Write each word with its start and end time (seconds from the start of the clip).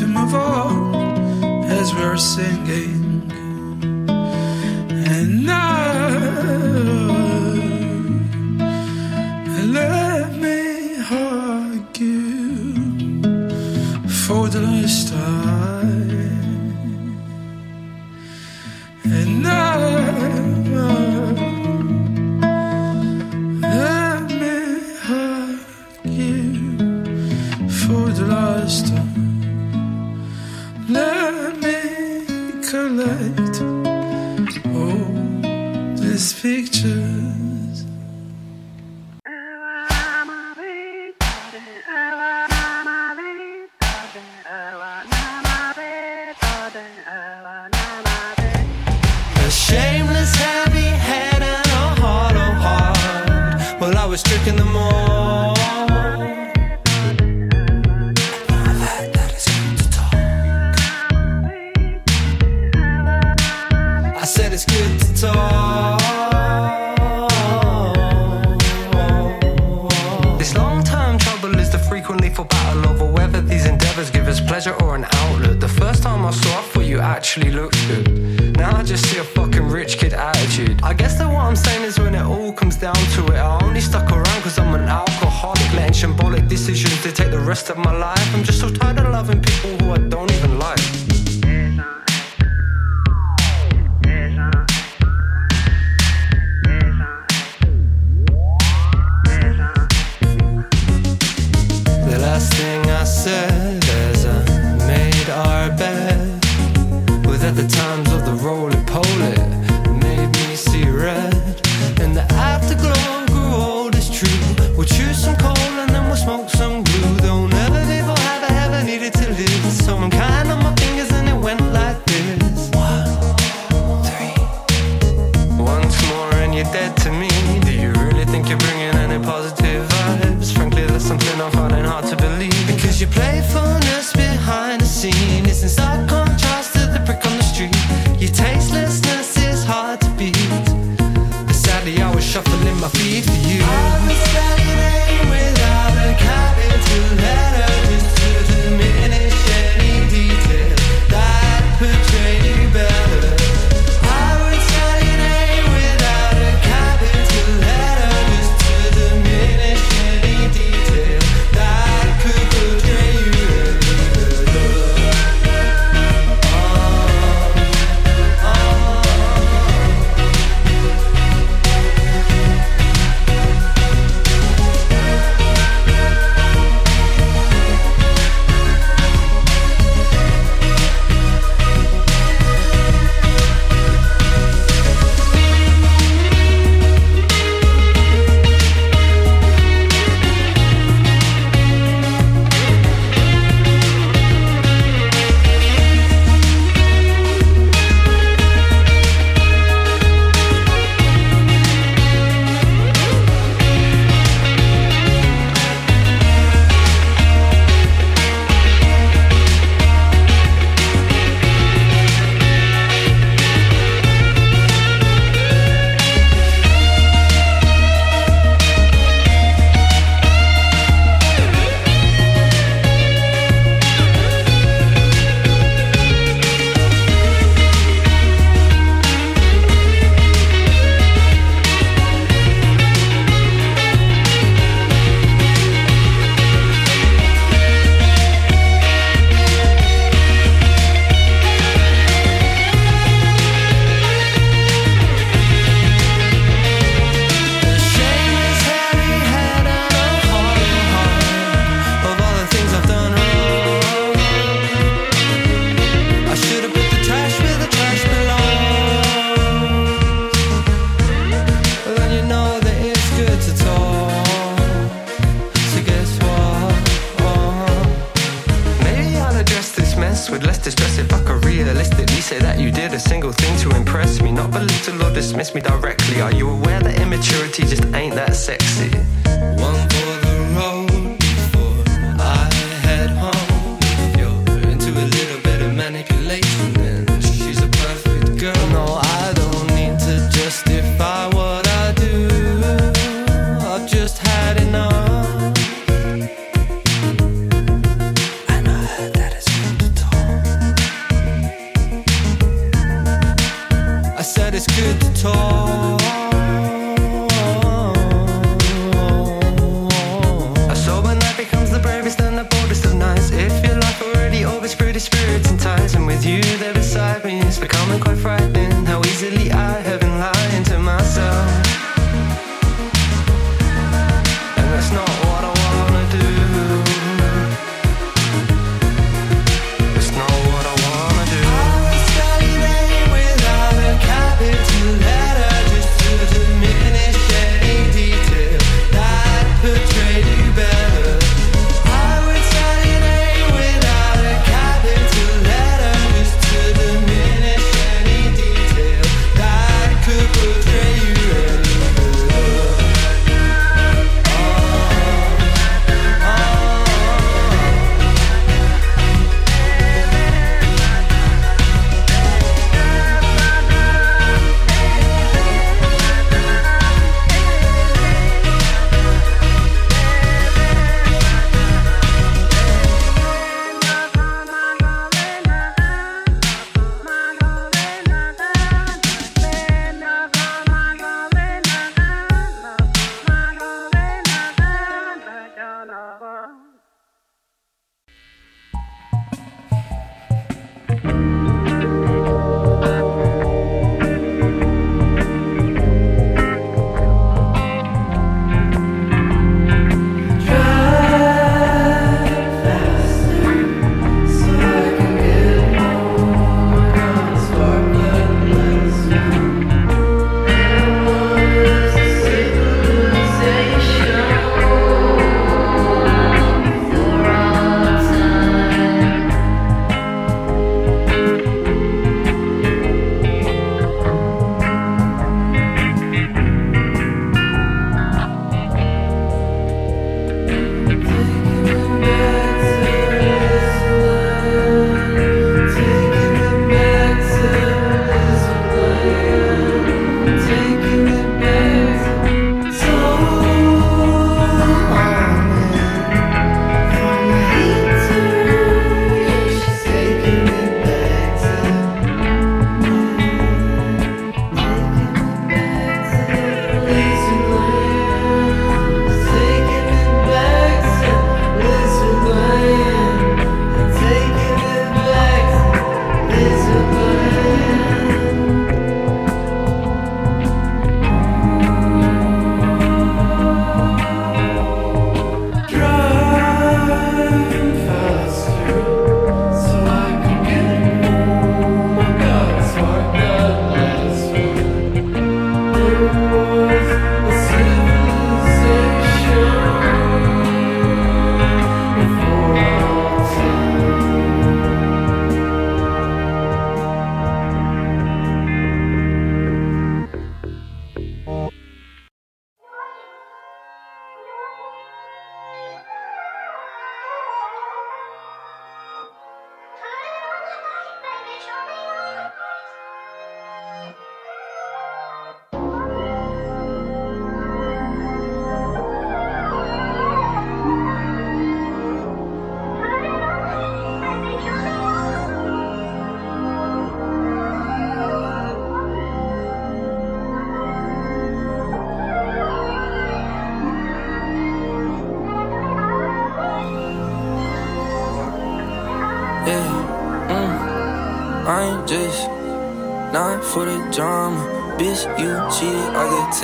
To 0.00 0.08
move 0.08 0.34
on 0.34 0.94
as 1.66 1.94
we're 1.94 2.16
singing. 2.16 3.43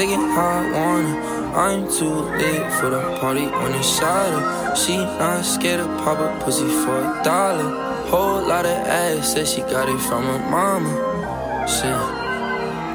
Take 0.01 0.17
it 0.17 0.27
how 0.33 0.49
I 0.49 0.73
wanna. 0.73 1.13
I'm 1.53 1.83
too 1.99 2.25
late 2.41 2.73
for 2.79 2.89
the 2.89 3.03
party 3.21 3.45
when 3.61 3.75
it's 3.75 3.99
shot 3.99 4.79
She 4.79 4.97
not 4.97 5.45
scared 5.45 5.81
to 5.81 5.87
pop 6.03 6.19
a 6.19 6.43
pussy 6.43 6.69
for 6.83 6.97
a 6.97 7.21
dollar. 7.23 7.69
Whole 8.09 8.41
lot 8.41 8.65
of 8.65 8.79
ass, 8.89 9.35
said 9.35 9.47
she 9.47 9.61
got 9.61 9.91
it 9.91 10.01
from 10.09 10.23
her 10.25 10.41
mama. 10.49 10.93
Shit, 11.69 12.01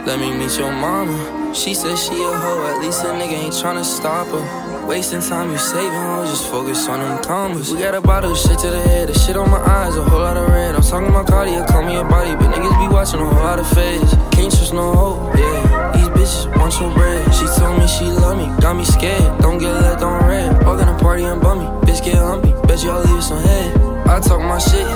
let 0.07 0.17
me 0.19 0.33
meet 0.35 0.57
your 0.57 0.71
mama. 0.71 1.53
She 1.53 1.75
said 1.75 1.95
she 1.95 2.15
a 2.15 2.31
hoe, 2.43 2.73
at 2.73 2.81
least 2.81 3.03
a 3.03 3.09
nigga 3.19 3.37
ain't 3.43 3.53
tryna 3.53 3.85
stop 3.85 4.25
her. 4.33 4.87
Wasting 4.87 5.21
time, 5.21 5.51
you 5.51 5.59
saving 5.59 5.91
hoes, 5.91 6.29
just 6.31 6.49
focus 6.49 6.87
on 6.89 7.01
them 7.01 7.23
commas. 7.23 7.71
We 7.71 7.79
got 7.79 7.93
a 7.93 8.01
bottle 8.01 8.31
of 8.31 8.37
shit 8.37 8.57
to 8.59 8.69
the 8.71 8.81
head, 8.81 9.09
the 9.09 9.13
shit 9.13 9.37
on 9.37 9.51
my 9.51 9.59
eyes, 9.59 9.95
a 9.95 10.03
whole 10.03 10.21
lot 10.21 10.37
of 10.37 10.49
red. 10.49 10.73
I'm 10.73 10.81
talking 10.81 11.09
about 11.09 11.27
cardio, 11.27 11.67
call 11.67 11.83
me 11.83 11.97
a 11.97 12.03
body, 12.03 12.33
but 12.33 12.49
niggas 12.53 12.77
be 12.81 12.91
watching 12.91 13.19
a 13.19 13.25
whole 13.25 13.43
lot 13.43 13.59
of 13.59 13.67
fades. 13.69 14.11
Can't 14.31 14.51
trust 14.51 14.73
no 14.73 14.93
hoe, 14.93 15.33
yeah. 15.37 15.85
Bitches 16.25 16.57
want 16.57 16.73
your 16.79 16.91
bread. 16.91 17.21
She 17.35 17.45
told 17.45 17.77
me 17.77 17.85
she 17.85 18.05
love 18.05 18.38
me, 18.39 18.47
got 18.59 18.75
me 18.75 18.83
scared. 18.83 19.41
Don't 19.41 19.59
get 19.59 19.69
left 19.69 20.01
on 20.01 20.27
red. 20.27 20.65
Walk 20.65 20.81
in 20.81 20.88
the 20.88 20.97
party 20.97 21.23
and 21.23 21.39
bum 21.39 21.59
me, 21.59 21.65
bitch 21.85 22.03
get 22.03 22.15
humpy. 22.15 22.51
Bet 22.65 22.83
you 22.83 22.89
I'll 22.89 23.03
leave 23.03 23.23
some 23.23 23.38
head. 23.43 23.77
I 24.07 24.19
talk 24.19 24.41
my 24.41 24.57
shit, 24.57 24.88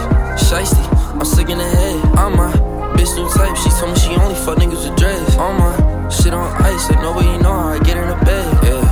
shiesty. 0.42 0.82
I'm 1.14 1.24
sick 1.26 1.50
in 1.50 1.60
the 1.60 1.70
head. 1.70 2.04
I'm 2.18 2.36
my 2.36 2.52
bitch 2.98 3.14
new 3.16 3.30
type. 3.30 3.56
She 3.58 3.70
told 3.78 3.94
me 3.94 4.00
she 4.00 4.16
only 4.16 4.34
fuck 4.34 4.58
niggas 4.58 4.90
with 4.90 4.98
dreads. 4.98 5.36
All 5.38 5.54
my 5.54 6.10
shit 6.10 6.34
on 6.34 6.50
ice, 6.64 6.90
like 6.90 7.00
nobody 7.00 7.38
know 7.44 7.54
how 7.54 7.78
I 7.78 7.80
get 7.80 7.98
in 7.98 8.08
the 8.10 8.26
bed. 8.26 8.48
Yeah, 8.66 8.86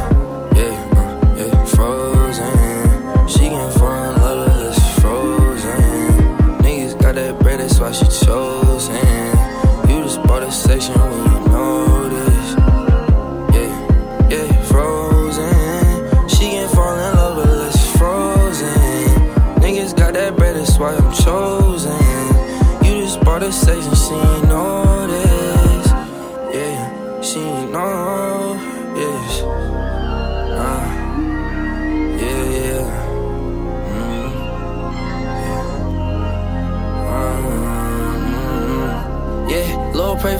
yeah, 0.61 0.99
uh, 1.01 1.35
yeah, 1.37 1.65
frozen. 1.65 3.27
She 3.27 3.49
can 3.49 3.71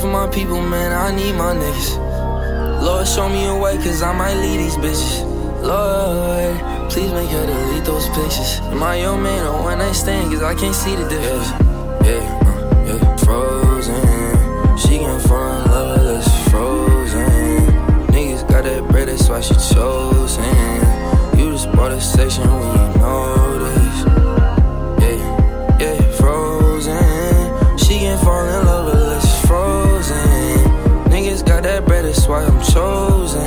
for 0.08 0.26
my 0.26 0.28
people, 0.28 0.62
man. 0.62 0.92
I 0.94 1.16
need 1.16 1.34
my 1.36 1.54
niggas. 1.54 1.92
Lord, 2.82 3.08
show 3.08 3.28
me 3.28 3.46
a 3.48 3.56
way, 3.56 3.76
cause 3.78 4.02
I 4.02 4.14
might 4.14 4.36
leave 4.36 4.60
these 4.64 4.78
bitches. 4.78 5.14
Lord, 5.62 6.56
please 6.92 7.12
make 7.12 7.30
her 7.30 7.46
delete 7.46 7.86
those 7.86 8.08
pictures. 8.10 8.52
Am 8.72 8.82
I 8.84 8.96
your 8.98 9.18
man 9.18 9.46
or 9.48 9.66
when 9.66 9.82
I 9.82 9.92
stand? 9.92 10.32
Cause 10.32 10.44
I 10.44 10.56
can't 10.56 10.76
see 10.76 10.96
the 10.96 11.08
difference. 11.10 11.50
Yeah, 12.08 12.24
uh, 12.50 12.88
yeah, 12.88 13.18
frozen. 13.18 14.78
She 14.78 14.98
can 15.04 15.20
fall 15.28 15.52
in 15.58 15.72
love 15.72 16.02
with 16.06 16.52
frozen. 16.52 17.30
Niggas 18.14 18.48
got 18.50 18.64
that 18.64 18.88
bread, 18.90 19.08
that's 19.08 19.28
why 19.30 19.42
she 19.42 19.56
chosen. 19.74 20.46
You 21.38 21.52
just 21.52 21.72
bought 21.74 21.92
a 21.92 22.00
section 22.00 22.48
when 22.60 22.72
you 22.78 23.00
know 23.00 23.60
this. 23.60 23.77
Why 32.28 32.44
I'm 32.44 32.62
chosen. 32.62 33.42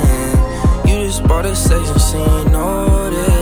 You 0.87 1.05
just 1.05 1.23
bought 1.23 1.45
a 1.45 1.55
section, 1.55 1.99
she 1.99 2.17
ain't 2.17 2.51
know 2.51 3.09
this. 3.11 3.40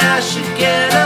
I 0.00 0.20
should 0.20 0.56
get 0.56 0.92
away. 0.94 1.03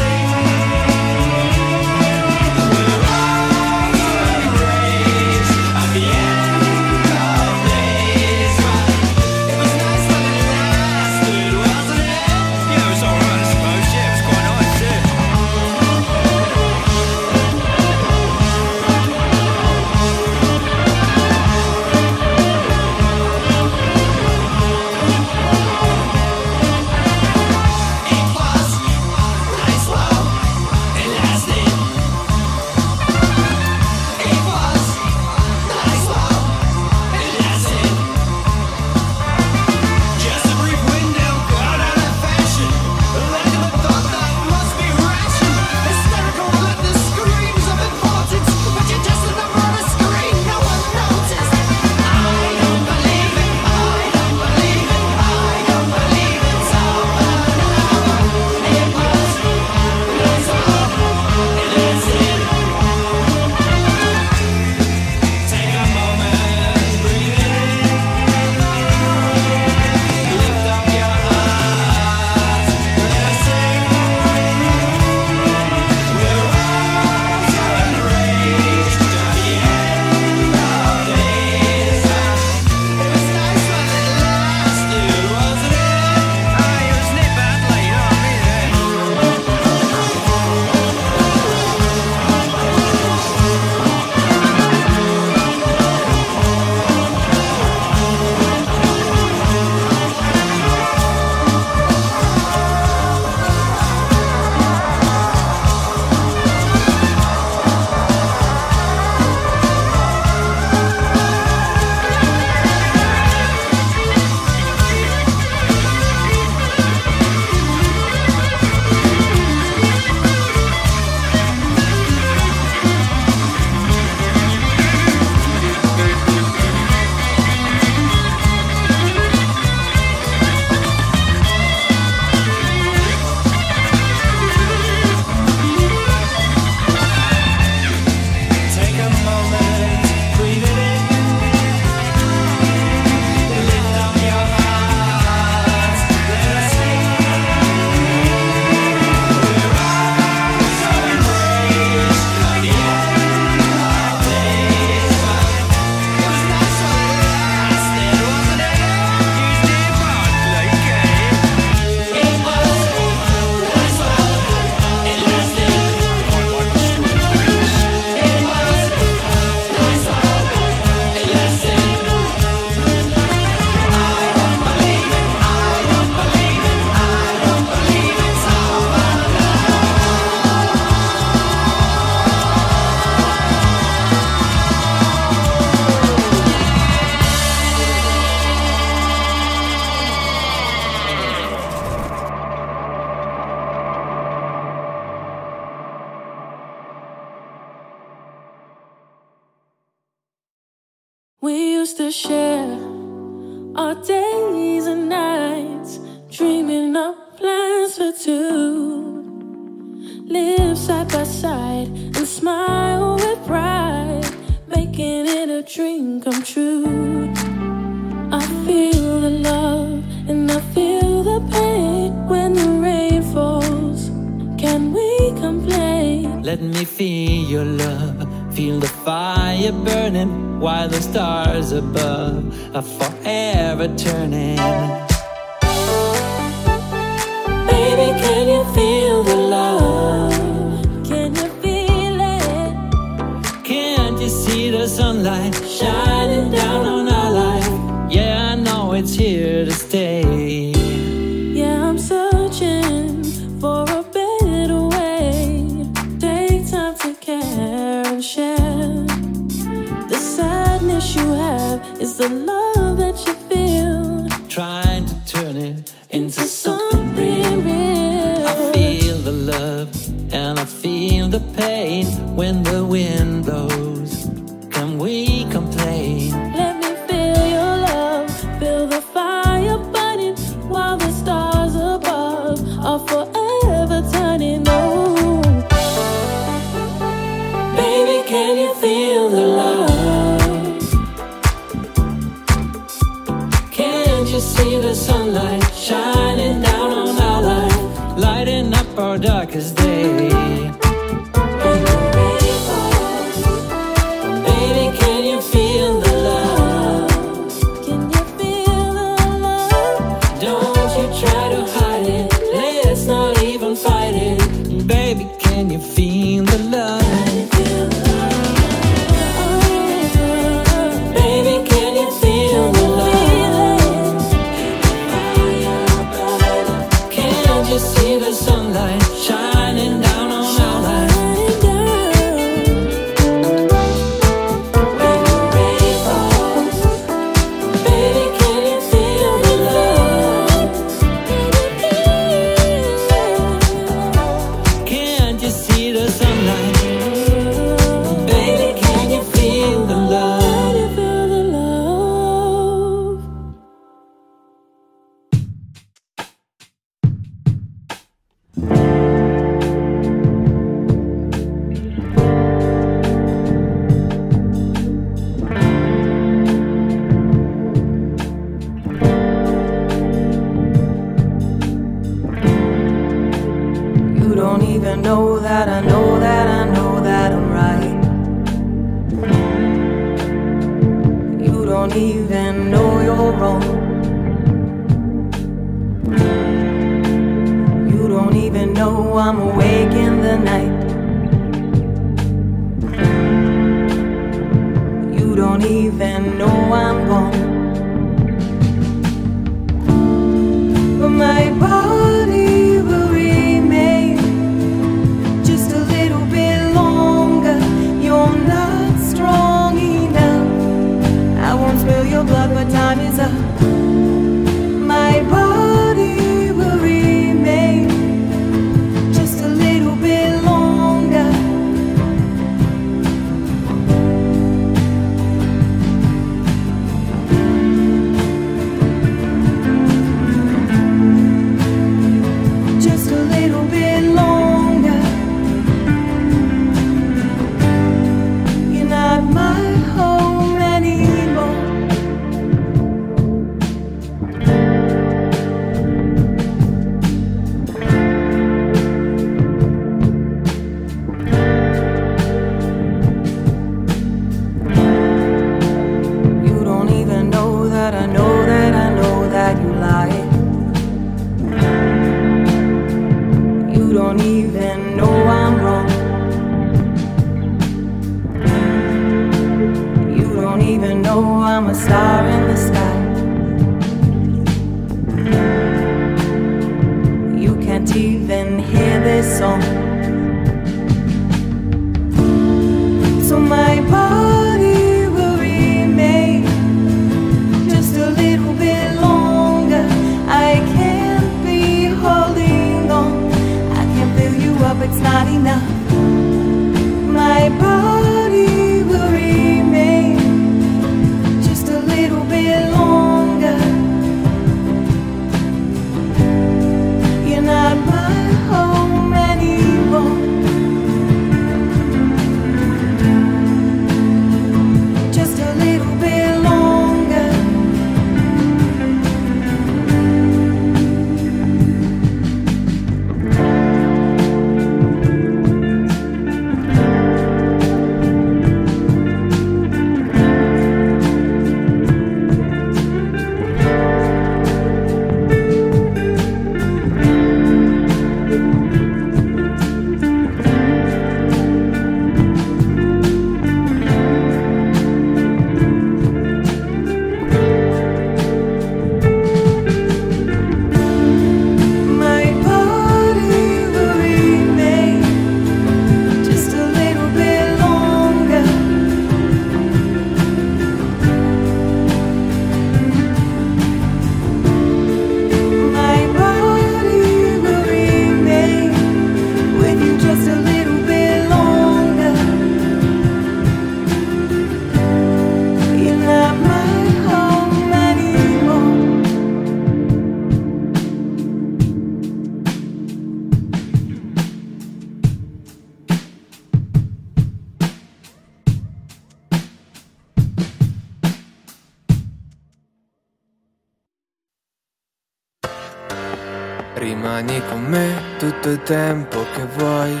tempo 598.64 599.24
che 599.34 599.44
vuoi. 599.56 600.00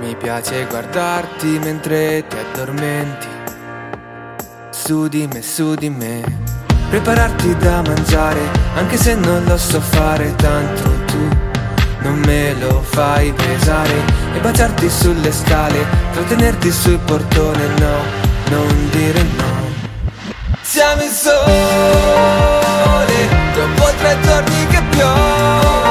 Mi 0.00 0.16
piace 0.16 0.66
guardarti 0.66 1.58
mentre 1.62 2.26
ti 2.26 2.36
addormenti. 2.36 3.28
Su 4.70 5.06
di 5.08 5.28
me, 5.32 5.42
su 5.42 5.74
di 5.74 5.90
me. 5.90 6.22
Prepararti 6.90 7.56
da 7.56 7.82
mangiare, 7.82 8.40
anche 8.74 8.96
se 8.96 9.14
non 9.14 9.44
lo 9.44 9.56
so 9.56 9.80
fare 9.80 10.34
tanto 10.36 10.90
tu. 11.06 11.28
Non 12.00 12.18
me 12.18 12.52
lo 12.54 12.82
fai 12.82 13.32
pesare 13.32 13.94
e 14.34 14.40
baciarti 14.40 14.90
sulle 14.90 15.30
scale, 15.30 15.86
trattenerti 16.12 16.70
sul 16.70 16.98
portone, 16.98 17.66
no, 17.78 18.02
non 18.50 18.90
dire 18.90 19.22
no. 19.22 19.70
Siamo 20.62 21.02
in 21.02 21.10
soli 21.10 22.61
tre 24.02 24.18
giorni 24.20 24.66
che 24.66 24.82
piove. 24.90 25.81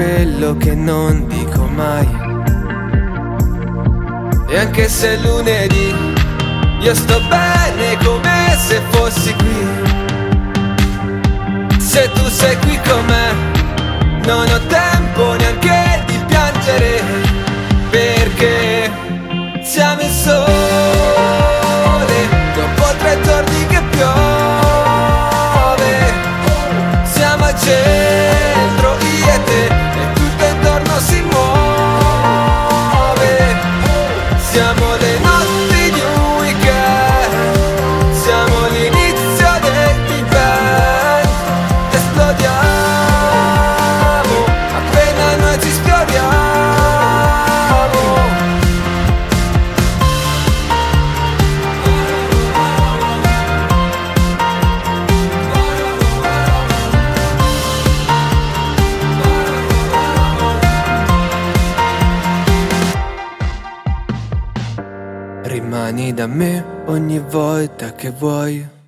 quello 0.00 0.56
che 0.56 0.74
non 0.74 1.26
dico 1.28 1.66
mai. 1.66 2.08
E 4.48 4.58
anche 4.58 4.88
se 4.88 5.16
è 5.16 5.16
lunedì, 5.18 5.94
io 6.80 6.94
sto 6.94 7.20
bene 7.28 7.98
come 8.02 8.56
se 8.56 8.80
fossi 8.88 9.34
qui. 9.34 9.66
Se 11.78 12.10
tu 12.14 12.26
sei 12.30 12.56
qui 12.60 12.80
con 12.88 13.04
me, 13.04 14.22
non 14.24 14.48
ho 14.48 14.60
tempo 14.68 15.34
neanche 15.34 16.02
di 16.06 16.18
piangere. 16.26 17.29
che 68.00 68.10
vuoi. 68.12 68.79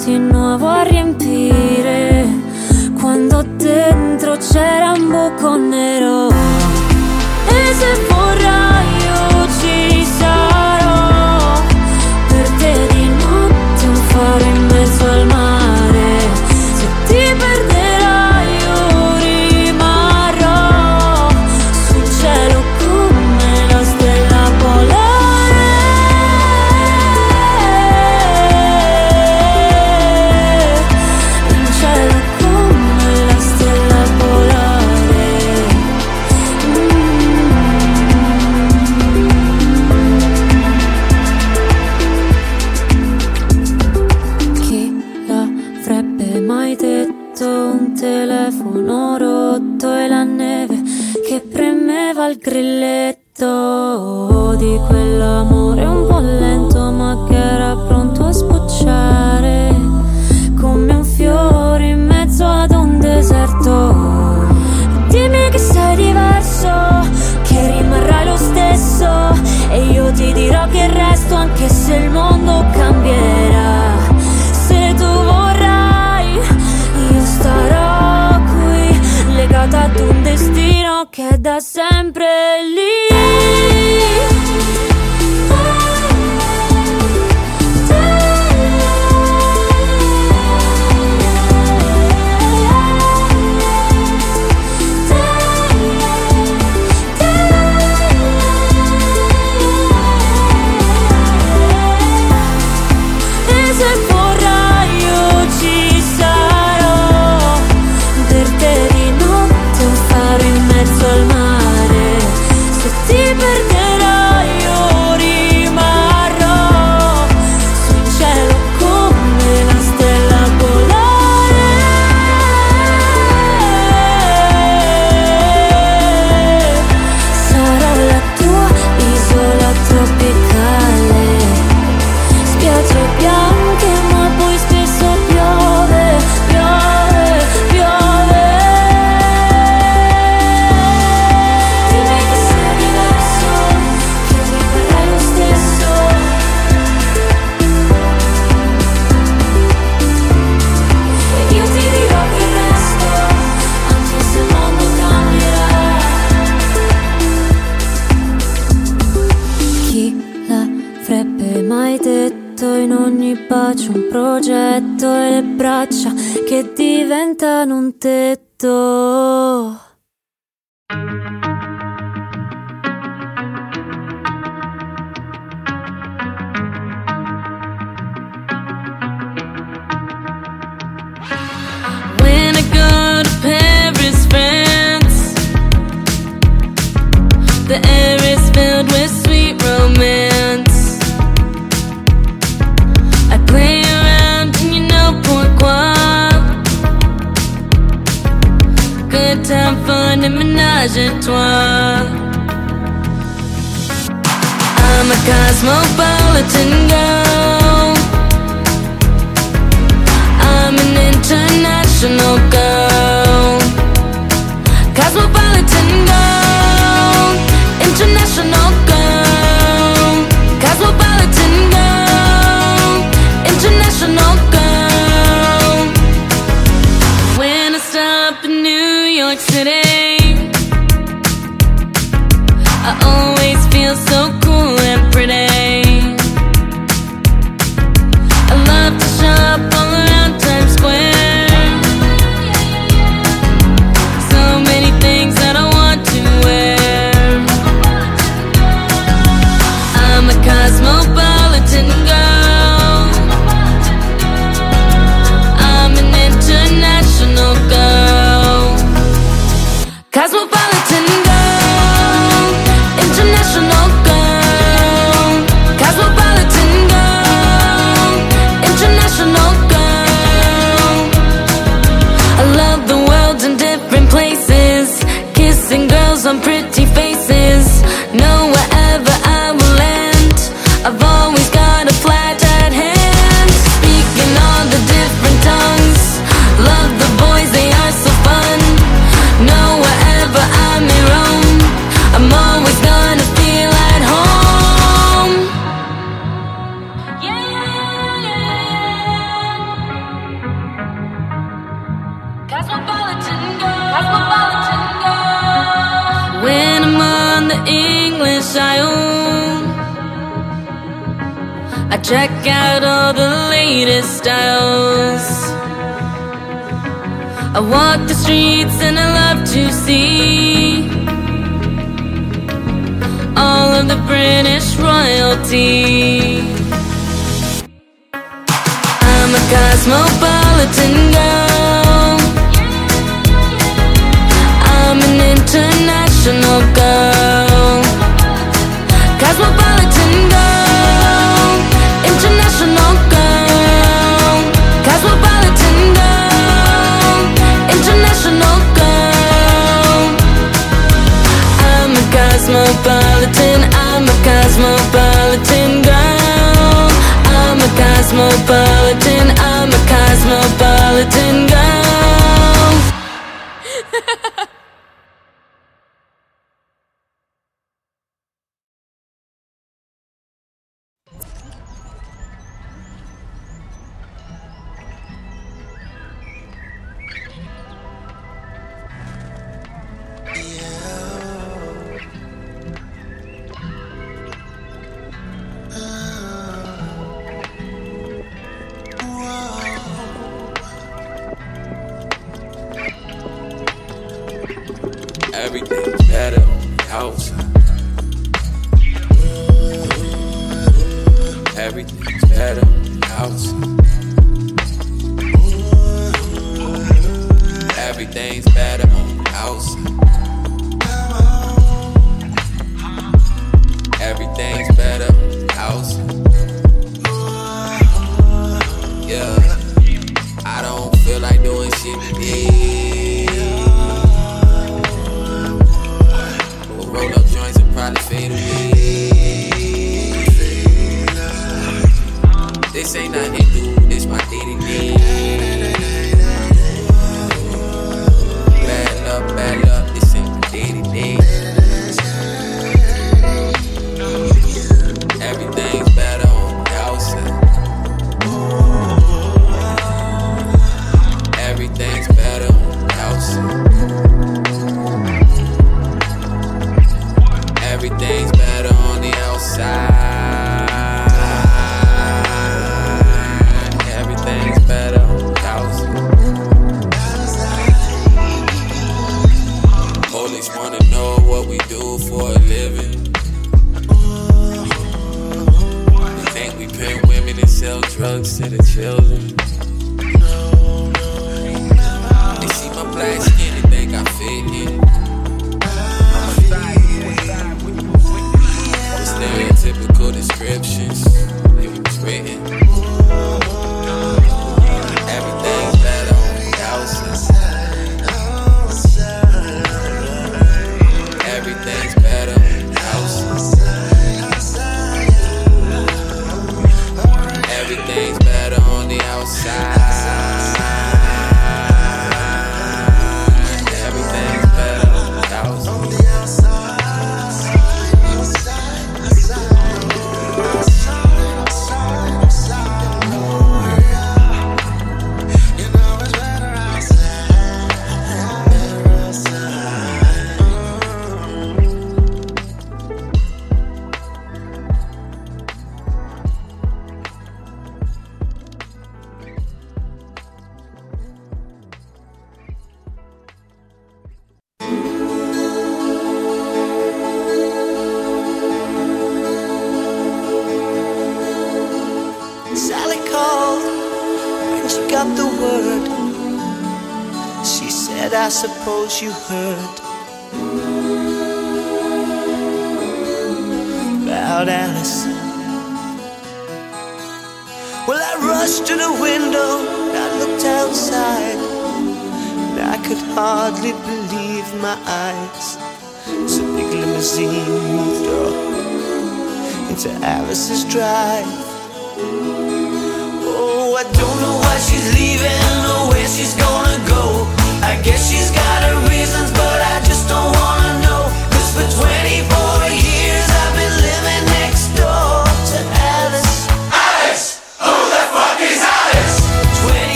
continuavo 0.00 0.66
a 0.66 0.82
riempire. 0.82 2.26
Quando 2.98 3.42
dentro 3.56 4.38
c'era 4.38 4.92
un 4.92 5.10
buco 5.10 5.58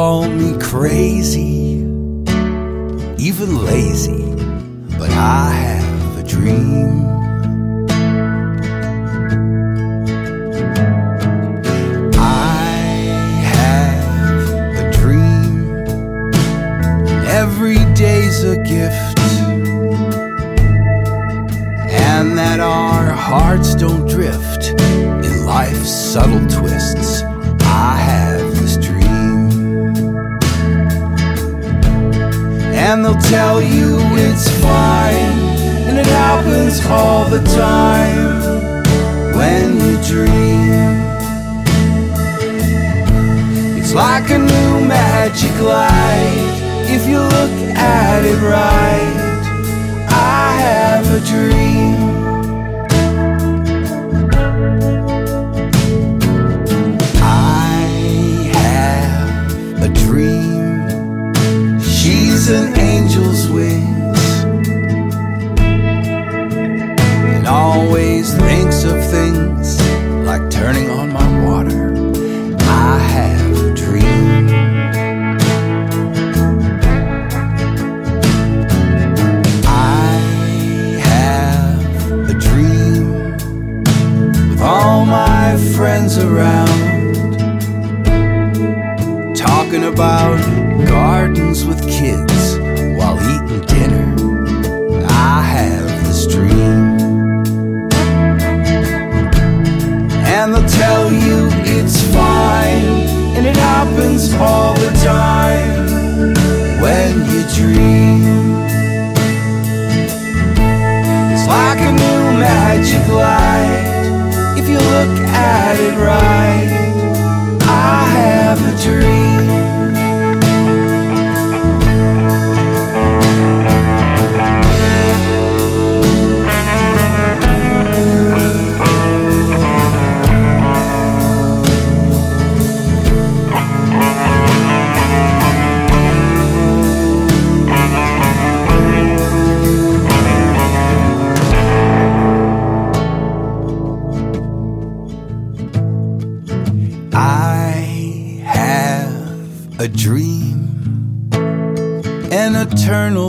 call 0.00 0.26
me 0.30 0.56
crazy, 0.58 1.19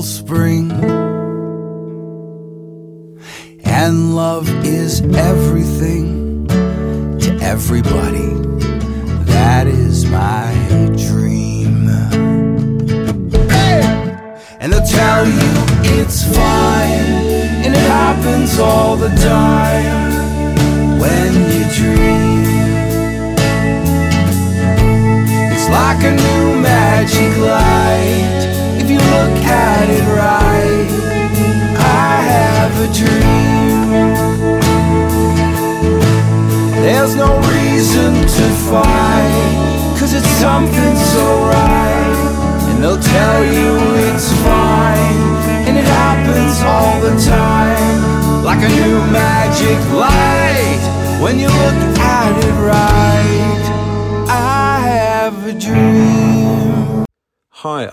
spring. 0.01 0.71
And 3.63 4.15
love 4.15 4.49
is 4.65 5.01
everything 5.01 6.47
to 6.47 7.37
everybody. 7.41 8.00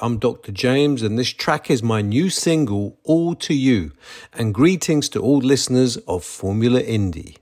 I'm 0.08 0.16
Dr. 0.16 0.52
James, 0.52 1.02
and 1.02 1.18
this 1.18 1.28
track 1.28 1.70
is 1.70 1.82
my 1.82 2.00
new 2.00 2.30
single, 2.30 2.96
All 3.04 3.34
to 3.34 3.52
You. 3.52 3.92
And 4.32 4.54
greetings 4.54 5.10
to 5.10 5.20
all 5.20 5.36
listeners 5.36 5.98
of 6.08 6.24
Formula 6.24 6.80
Indie. 6.80 7.36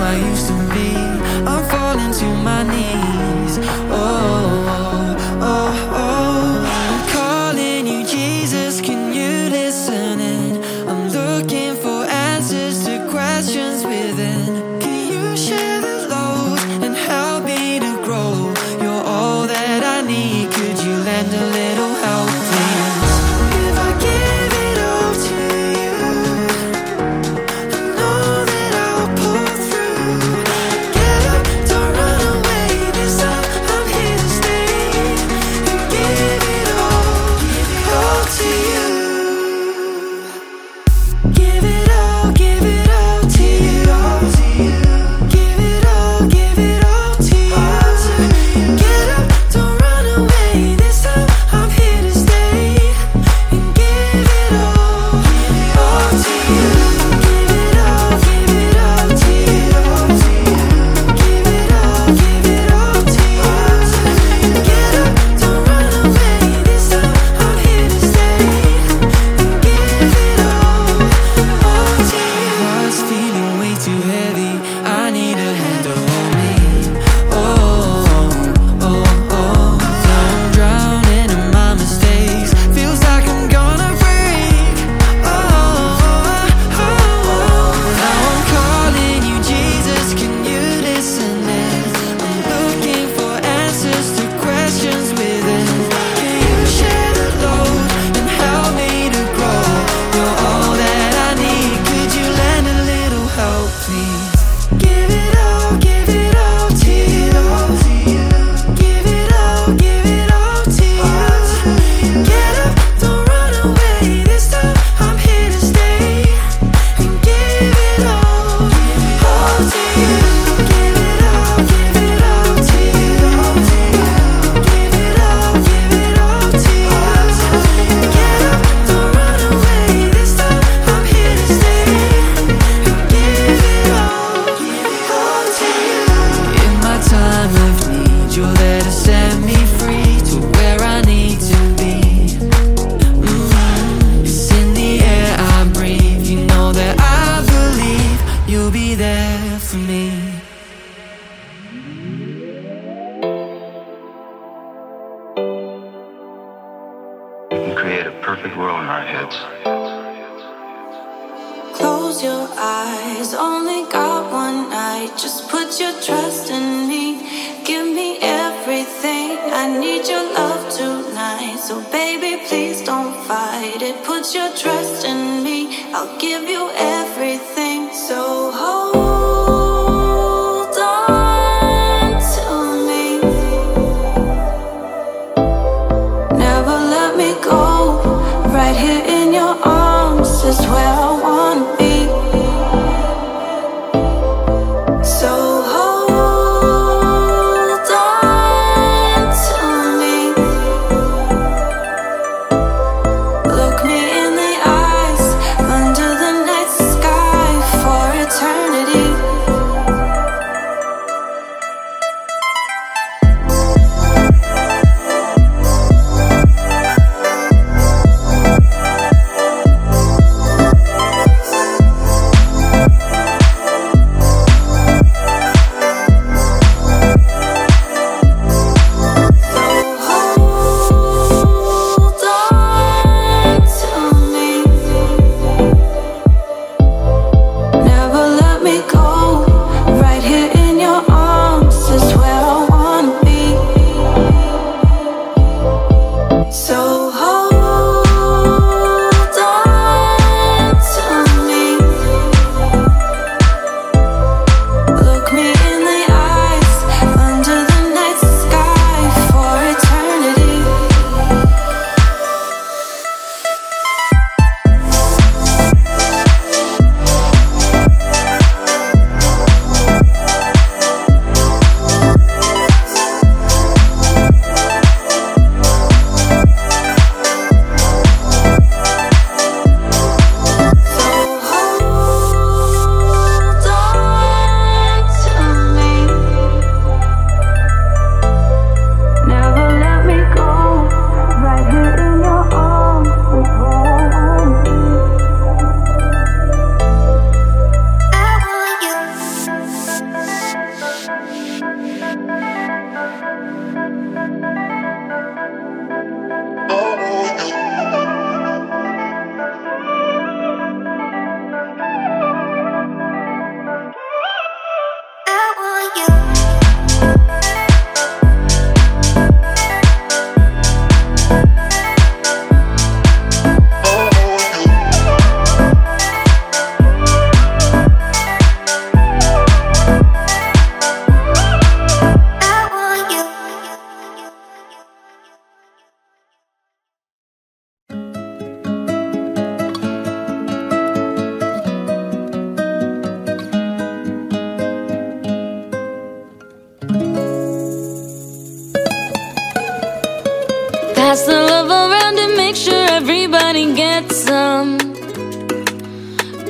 I 0.00 0.16
used 0.30 0.46
to 0.48 0.57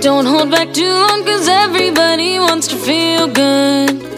Don't 0.09 0.25
hold 0.25 0.51
back 0.51 0.73
too 0.73 0.89
long, 0.89 1.23
cause 1.23 1.47
everybody 1.49 2.39
wants 2.39 2.67
to 2.69 2.77
feel 2.77 3.27
good. 3.27 4.18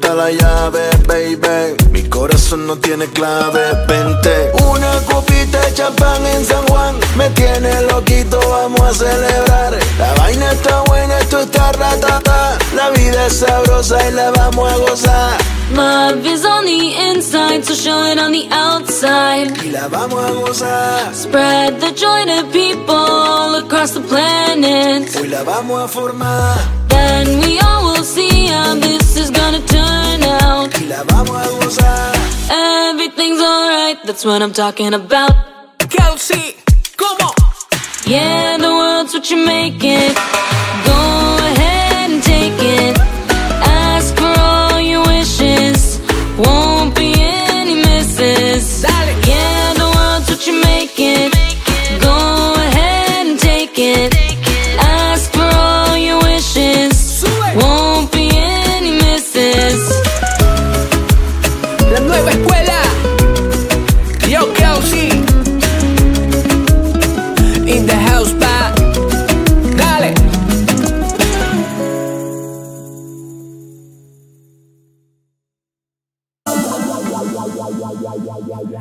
está 0.00 0.14
la 0.14 0.30
llave, 0.30 0.88
baby. 1.06 1.76
Mi 1.90 2.08
corazón 2.08 2.66
no 2.66 2.76
tiene 2.76 3.06
clave, 3.08 3.60
vente. 3.86 4.50
Una 4.64 4.92
copita 5.04 5.60
de 5.60 5.74
champán 5.74 6.24
en 6.26 6.44
San 6.44 6.69
Me 7.20 7.28
tiene 7.32 7.82
loquito, 7.82 8.40
vamos 8.48 8.80
a 8.80 8.94
celebrar. 8.94 9.78
La 9.98 10.14
vaina 10.14 10.52
está 10.52 10.80
buena, 10.84 11.18
esto 11.18 11.40
está 11.40 11.70
ratata. 11.72 12.56
La 12.74 12.88
vida 12.88 13.26
es 13.26 13.40
sabrosa 13.40 14.08
y 14.08 14.12
la 14.12 14.30
vamos 14.30 14.72
a 14.72 14.76
gozar. 14.78 15.38
My 15.74 16.14
is 16.24 16.46
on 16.46 16.64
the 16.64 16.96
inside, 17.10 17.62
so 17.62 17.74
show 17.74 18.10
it 18.10 18.18
on 18.18 18.32
the 18.32 18.48
outside. 18.50 19.52
Y 19.62 19.70
la 19.70 19.86
vamos 19.88 20.18
a 20.18 20.30
gozar. 20.30 21.14
Spread 21.14 21.78
the 21.80 21.92
joy 21.92 22.24
to 22.24 22.42
people 22.52 23.54
across 23.56 23.92
the 23.92 24.00
planet. 24.00 25.14
Hoy 25.14 25.28
la 25.28 25.42
vamos 25.42 25.78
a 25.78 25.88
formar. 25.88 26.56
Then 26.88 27.38
we 27.42 27.60
all 27.60 27.92
will 27.92 28.02
see 28.02 28.46
how 28.46 28.76
this 28.76 29.18
is 29.18 29.30
gonna 29.30 29.60
turn 29.66 30.22
out. 30.24 30.74
Y 30.80 30.86
la 30.86 31.02
vamos 31.02 31.36
a 31.36 31.50
gozar. 31.50 32.14
Everything's 32.88 33.42
alright, 33.42 33.98
that's 34.06 34.24
what 34.24 34.40
I'm 34.40 34.54
talking 34.54 34.94
about. 34.94 35.36
Kelsey. 35.90 36.59
Come 37.00 37.16
on. 37.28 37.34
Yeah, 38.04 38.58
the 38.58 38.68
world's 38.68 39.14
what 39.14 39.30
you 39.30 39.38
make 39.46 39.82
it. 39.82 40.14
Go. 40.84 41.19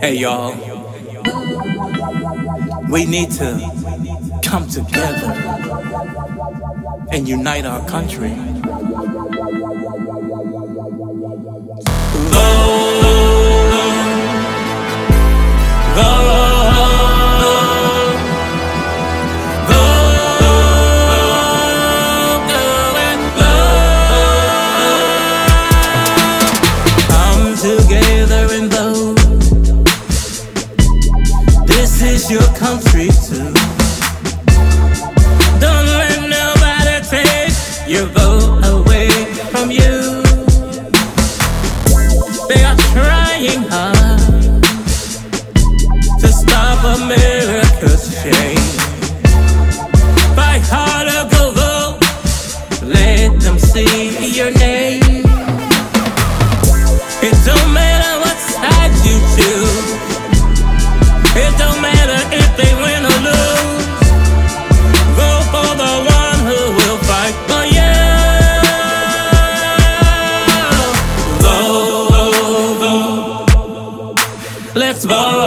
Hey 0.02 0.16
y'all, 0.16 0.56
we 2.90 3.06
need 3.06 3.32
to 3.32 4.40
come 4.42 4.66
together 4.70 5.34
and 7.12 7.28
unite 7.28 7.66
our 7.66 7.86
country. 7.86 8.30
the, 15.90 15.96
the 15.96 16.49
your 32.30 32.48
country 32.54 33.10
too. 33.26 33.52
Don't 35.60 35.88
let 35.98 36.30
nobody 36.30 36.98
take 37.10 37.54
your 37.88 38.06
vote 38.06 38.62
away 38.66 39.10
from 39.52 39.72
you. 39.72 40.22
They 42.50 42.64
are 42.70 42.78
trying 42.94 43.64
hard 43.74 44.64
to 46.22 46.28
stop 46.28 46.84
America's 47.02 48.14
vote, 51.52 52.00
let 52.84 53.40
them 53.42 53.58
see 53.58 54.38
your 54.38 54.52
name. 54.52 54.79
Let's. 75.06 75.39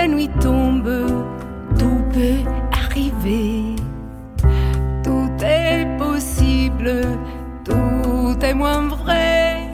La 0.00 0.08
nuit 0.08 0.30
tombe, 0.40 0.90
tout 1.78 2.02
peut 2.14 2.42
arriver. 2.72 3.76
Tout 5.04 5.30
est 5.42 5.86
possible, 5.98 6.90
tout 7.66 8.36
est 8.48 8.54
moins 8.54 8.84
vrai. 8.88 9.70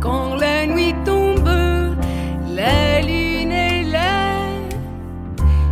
Quand 0.00 0.34
la 0.34 0.66
nuit 0.66 0.94
tombe, 1.06 1.54
la 2.60 3.00
lune 3.00 3.52
est 3.52 3.84
là. 3.84 4.20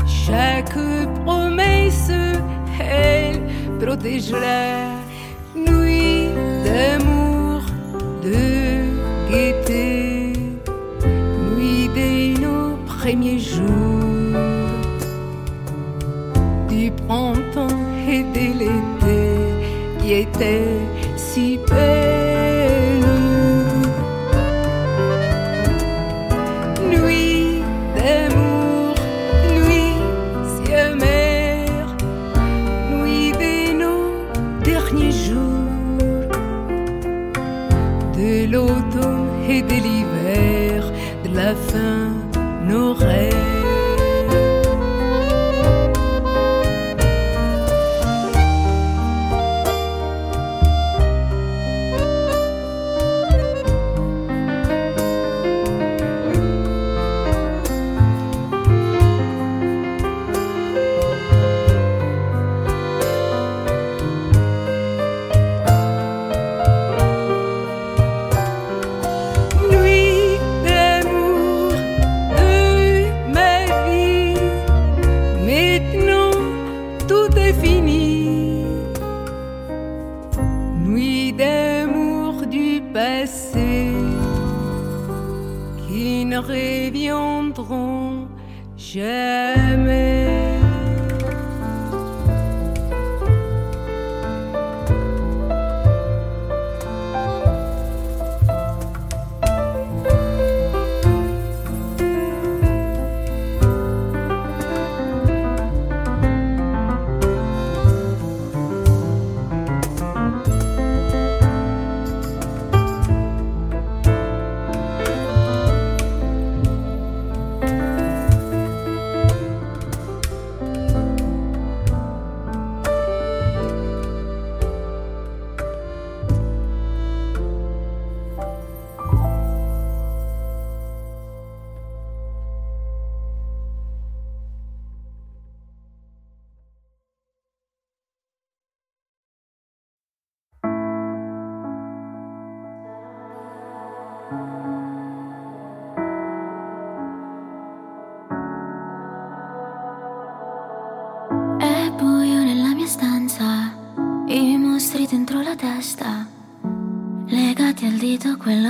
Chaque 0.07 0.79
promesse, 1.25 2.11
elle 2.81 3.41
protège 3.79 4.33
te 20.39 20.78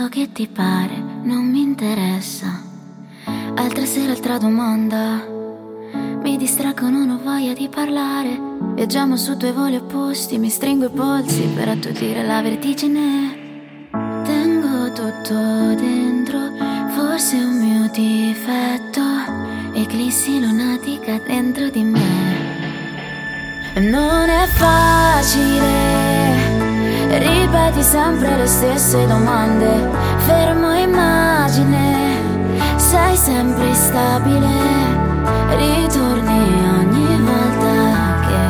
che 0.09 0.33
ti 0.33 0.47
pare 0.47 0.97
non 1.23 1.51
mi 1.51 1.61
interessa. 1.61 2.63
Altra 3.55 3.85
sera, 3.85 4.13
altra 4.13 4.39
domanda. 4.39 5.23
Mi 6.23 6.37
distraggo, 6.37 6.89
non 6.89 7.11
ho 7.11 7.21
voglia 7.23 7.53
di 7.53 7.69
parlare. 7.69 8.39
Viaggiamo 8.75 9.17
su 9.17 9.37
due 9.37 9.53
voli 9.53 9.77
opposti, 9.77 10.39
mi 10.39 10.49
stringo 10.49 10.87
i 10.87 10.91
polsi 10.91 11.43
per 11.55 11.69
attutire 11.69 12.25
la 12.25 12.41
vertigine. 12.41 13.91
Tengo 14.25 14.93
tutto 14.93 15.75
dentro, 15.75 16.39
forse 16.95 17.39
è 17.39 17.45
un 17.45 17.59
mio 17.59 17.91
difetto. 17.91 19.03
Eclissi 19.75 20.41
lunatica 20.41 21.19
dentro 21.27 21.69
di 21.71 21.83
me. 21.83 22.47
Non 23.75 24.29
è 24.29 24.47
facile, 24.47 25.69
ripeti 27.19 27.83
sempre 27.83 28.37
le 28.37 28.47
stesse 28.47 29.07
domande 29.07 29.98
fermo 30.29 30.75
immagine, 30.75 32.21
sei 32.77 33.17
sempre 33.17 33.73
stabile, 33.73 34.57
ritorni 35.57 36.43
ogni 36.79 37.17
volta 37.31 37.77
che 38.27 38.45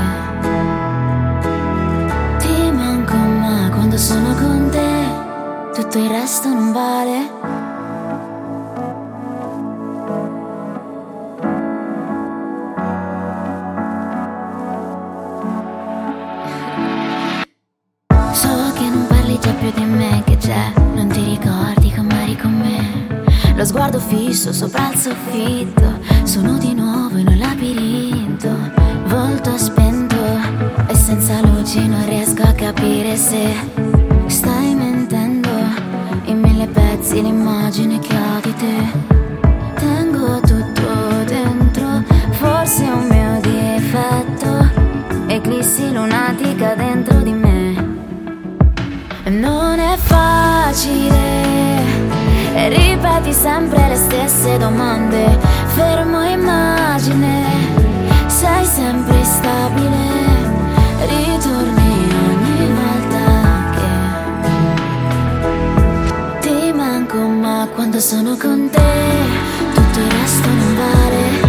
ti 2.39 2.73
manco, 2.73 3.15
ma 3.15 3.71
quando 3.71 3.97
sono 3.97 4.35
con 4.35 4.69
te 4.71 5.81
tutto 5.81 5.99
il 5.99 6.11
resto 6.11 6.49
non 6.49 6.73
vale. 6.73 7.38
sguardo 23.69 24.01
fisso 24.01 24.51
sopra 24.51 24.90
il 24.90 24.99
soffitto. 24.99 26.01
Sono 26.23 26.57
di 26.57 26.73
nuovo 26.73 27.19
in 27.19 27.28
un 27.28 27.36
labirinto, 27.36 28.49
volto 29.09 29.59
spento 29.59 30.16
e 30.86 30.95
senza 30.95 31.39
luci 31.43 31.86
non 31.86 32.03
riesco 32.07 32.45
a 32.45 32.53
capire 32.53 33.15
se 33.16 33.55
stai 34.27 34.74
mentendo 34.74 35.51
in 36.24 36.40
mille 36.40 36.66
pezzi 36.69 37.20
l'immagine 37.20 37.99
che 37.99 38.16
ho 38.16 38.40
di 38.40 38.55
te. 38.55 39.07
Tengo 39.74 40.40
tutto 40.40 41.24
dentro, 41.27 42.03
forse 42.31 42.85
è 42.86 42.90
un 42.90 43.07
mio 43.07 43.39
difetto, 43.43 44.70
eclissi 45.27 45.93
lunatica 45.93 46.74
dentro 46.74 47.20
di 47.20 47.32
me. 47.32 47.97
Non 49.27 49.78
è 49.78 49.95
facile 49.99 51.58
ripeti 52.69 53.32
sempre 53.32 53.89
le 53.89 53.97
stesse 53.97 54.59
domande. 54.59 55.39
Fermo 55.74 56.23
immagine, 56.23 57.45
sei 58.27 58.65
sempre 58.65 59.24
stabile, 59.24 59.97
ritorni 61.07 62.09
ogni 62.28 62.73
volta 62.81 63.24
che 63.77 63.86
ti 66.40 66.73
manco, 66.73 67.19
ma 67.19 67.69
quando 67.74 68.01
sono 68.01 68.36
con 68.36 68.69
te 68.70 68.93
tutto 69.74 69.99
il 69.99 70.11
resto 70.11 70.49
non 70.49 70.77
vale. 70.77 71.48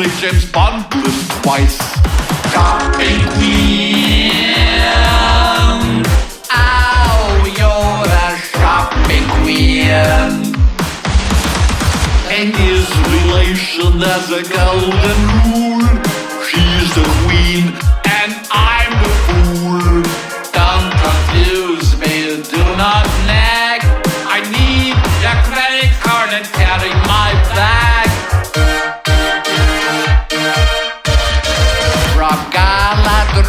relationship 0.00 0.39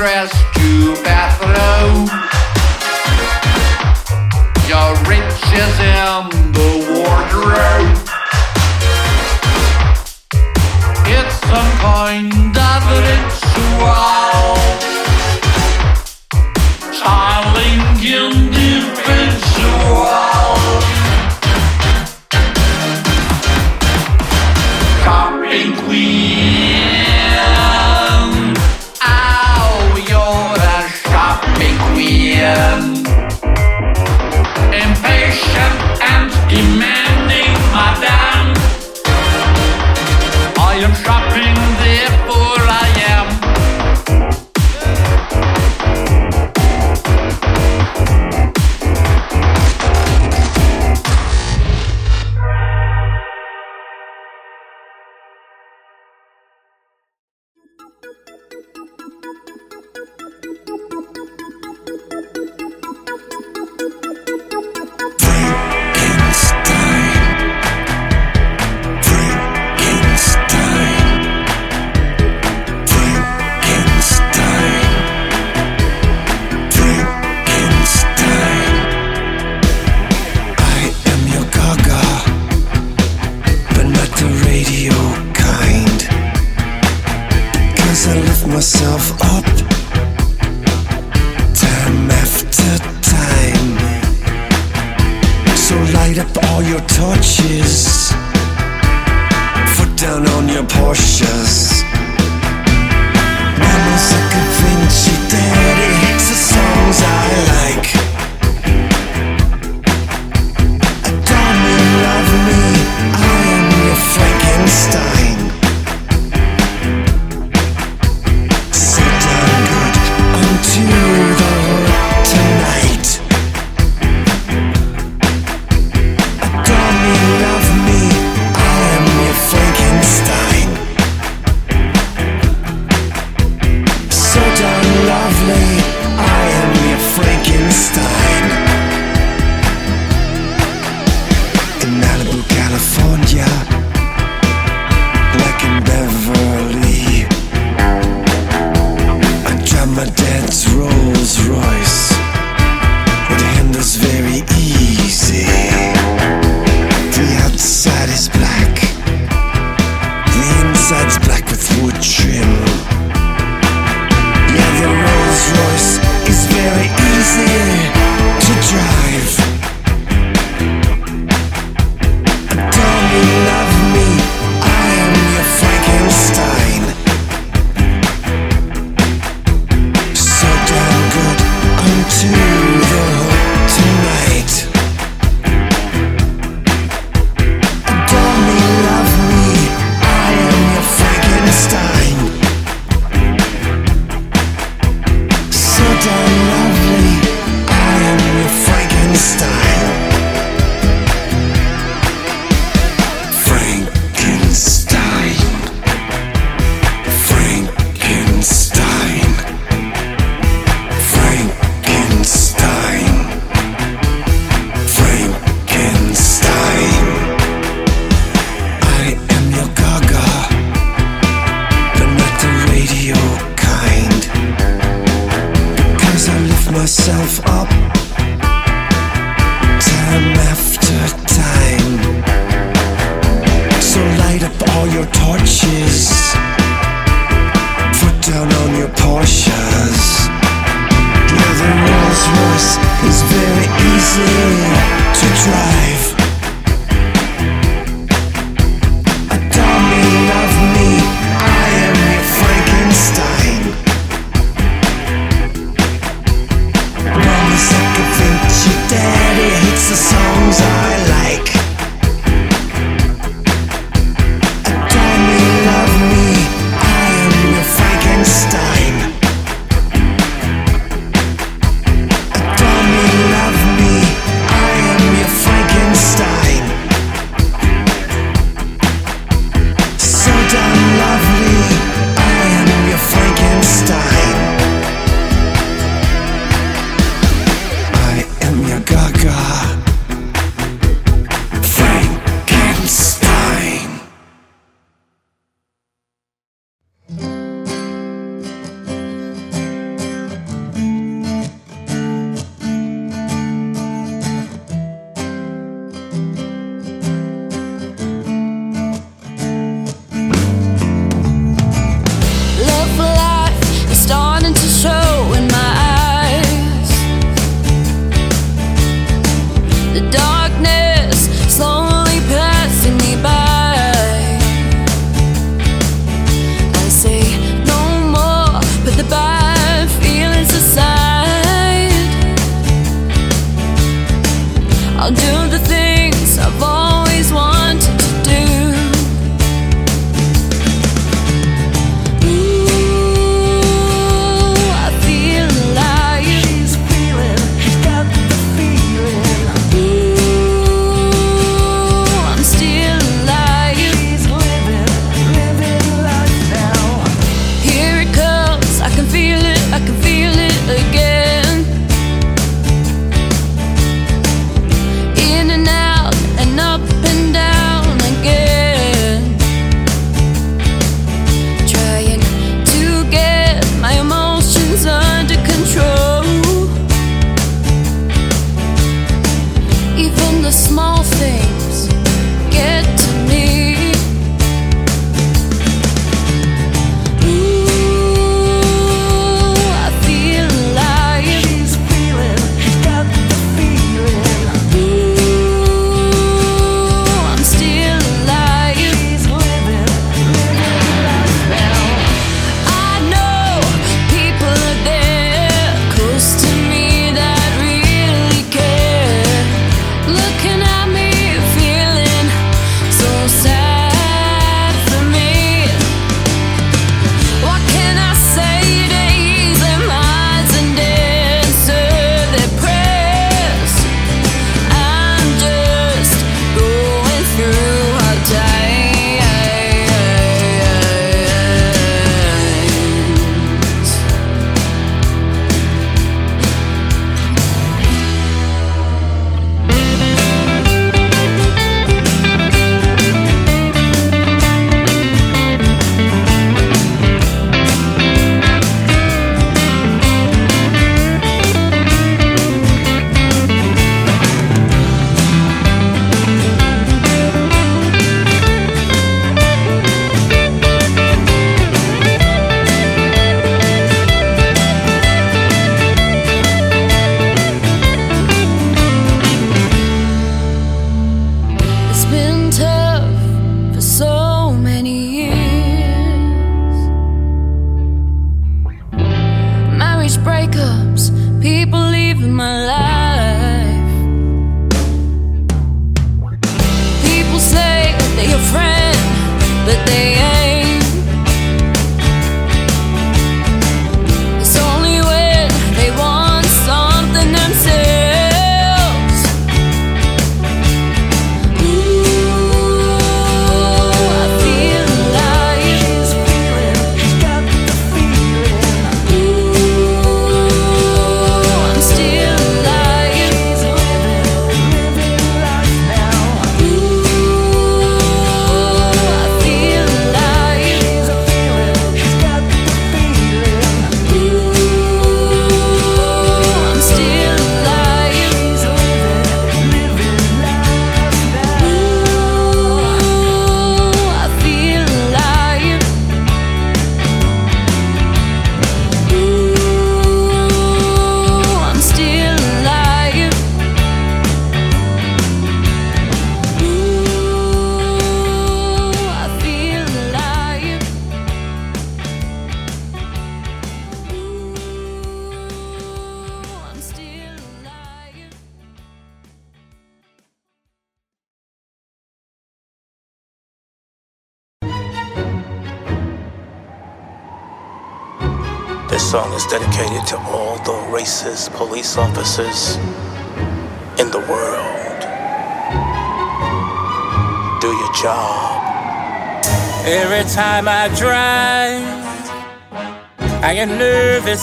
dress. 0.01 0.50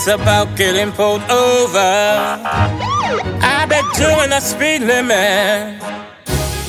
About 0.09 0.57
getting 0.57 0.91
pulled 0.91 1.21
over. 1.29 1.77
I've 3.41 3.69
been 3.69 3.85
doing 3.95 4.29
the 4.31 4.39
speed 4.39 4.81
limit. 4.81 5.81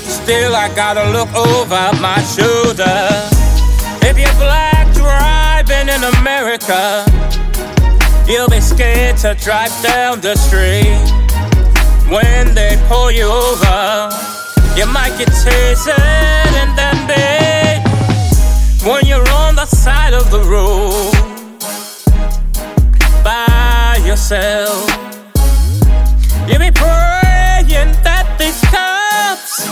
Still, 0.05 0.55
I 0.55 0.71
gotta 0.75 1.11
look 1.11 1.33
over 1.35 1.91
my 2.01 2.21
shoulder. 2.37 3.09
If 4.03 4.19
you're 4.19 4.39
black 4.39 4.93
driving 4.93 5.89
in 5.89 6.05
America, 6.19 7.05
you'll 8.29 8.49
be 8.49 8.61
scared 8.61 9.17
to 9.19 9.35
drive 9.35 9.73
down 9.83 10.21
the 10.21 10.37
street. 10.37 11.01
When 12.13 12.55
they 12.55 12.77
pull 12.89 13.11
you 13.11 13.27
over, 13.27 14.11
you 14.77 14.87
might 14.87 15.17
get 15.17 15.29
tasered 15.29 16.53
and 16.63 16.77
then 16.77 16.97
beat. 17.09 17.81
When 18.87 19.07
you're 19.07 19.29
on 19.31 19.57
the 19.57 19.67
side 19.67 20.15
of 20.15 20.31
the 20.31 20.41
road 20.41 21.20
by 24.31 24.37
yourself, 24.37 24.87
you 26.47 26.59
be 26.59 26.71
praying 26.71 27.91
that 28.07 28.27
these 28.39 28.61
cops 28.71 29.67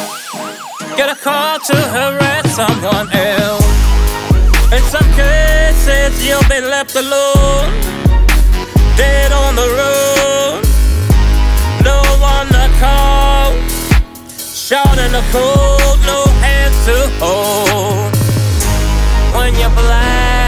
get 0.96 1.08
a 1.10 1.14
call 1.14 1.58
to 1.60 1.76
harass 1.76 2.56
someone 2.56 3.08
else. 3.12 3.64
In 4.72 4.82
some 4.90 5.08
cases, 5.14 6.26
you'll 6.26 6.48
be 6.48 6.60
left 6.60 6.96
alone, 6.96 7.70
dead 8.96 9.32
on 9.32 9.54
the 9.54 9.68
road. 9.80 10.62
No 11.84 12.02
one 12.20 12.48
to 12.48 12.68
call, 12.82 13.52
shot 14.28 14.98
in 14.98 15.12
the 15.12 15.24
cold, 15.30 15.98
no 16.06 16.26
hands 16.42 16.78
to 16.86 16.96
hold. 17.20 18.14
When 19.34 19.54
you're 19.54 19.70
black, 19.70 20.47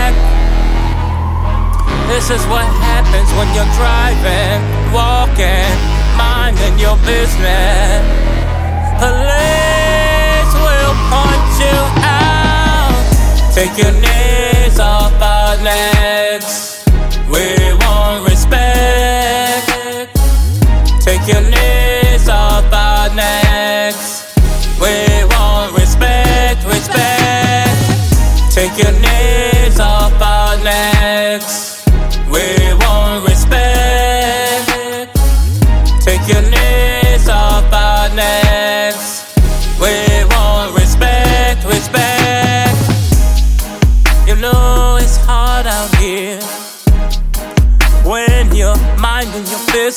this 2.10 2.28
is 2.28 2.44
what 2.50 2.66
happens 2.82 3.30
when 3.38 3.46
you're 3.54 3.72
driving, 3.78 4.58
walking, 4.92 5.70
minding 6.18 6.76
your 6.76 6.98
business. 7.06 8.02
Police 8.98 10.52
will 10.66 10.94
point 11.06 11.46
you 11.62 11.78
out. 12.02 12.90
Take 13.54 13.74
your 13.78 13.94
knees 14.02 14.80
off 14.80 15.14
our 15.22 15.54
necks. 15.62 16.82
We 17.30 17.46
want 17.82 18.28
respect. 18.28 19.70
Take 21.06 21.24
your 21.30 21.44
knees 21.46 22.28
off 22.28 22.66
our 22.72 23.14
necks. 23.14 24.34
We 24.82 25.24
want 25.30 25.79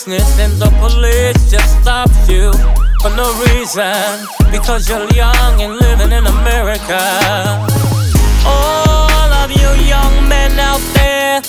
business 0.06 0.40
and 0.40 0.54
the 0.62 0.70
police 0.80 1.50
just 1.50 1.82
stops 1.82 2.28
you 2.28 2.52
for 3.02 3.12
no 3.16 3.28
reason 3.48 4.28
because 4.52 4.90
you're 4.90 5.08
young 5.14 5.62
and 5.62 5.78
living 5.78 6.12
in 6.12 6.26
America. 6.28 7.00
All 8.46 9.32
of 9.32 9.52
you 9.52 9.70
young 9.88 10.28
men 10.28 10.60
out 10.60 10.82
there, 10.94 11.42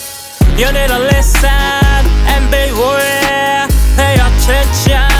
you 0.56 0.70
need 0.70 0.88
to 0.88 0.98
listen 0.98 2.02
and 2.30 2.44
beware. 2.50 3.66
Pay 3.98 4.14
attention 4.28 5.10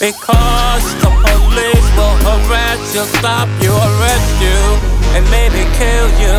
because 0.00 0.86
the 1.02 1.10
police 1.24 1.88
will 1.96 2.16
harass 2.24 2.94
you, 2.94 3.04
stop 3.18 3.48
you, 3.60 3.72
arrest 3.72 4.32
you, 4.40 4.60
and 5.14 5.24
maybe 5.30 5.60
kill 5.76 6.08
you. 6.24 6.38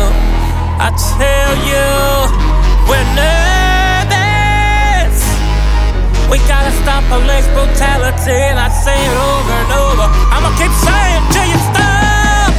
I 0.80 0.90
tell 1.14 1.54
you, 1.70 1.86
we're 2.90 3.14
nervous. 3.14 3.47
We 6.30 6.38
gotta 6.44 6.72
stop 6.82 7.02
police 7.08 7.48
brutality, 7.56 8.36
and 8.36 8.58
I 8.60 8.68
say 8.68 8.98
it 9.00 9.16
over 9.16 9.54
and 9.64 9.72
over. 9.72 10.06
I'ma 10.28 10.50
keep 10.60 10.72
saying 10.86 11.24
till 11.32 11.48
you 11.52 11.58
stop. 11.72 12.50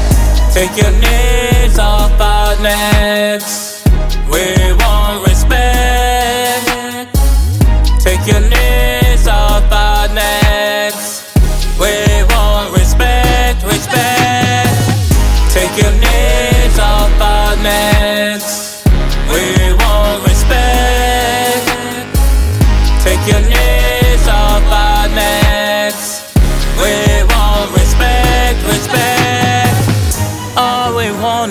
Take 0.53 0.73
your 0.81 0.93
knees 0.97 1.77
off 1.77 2.19
our 2.19 2.57
necks. 2.61 3.83
We 4.31 4.73
want 4.81 5.18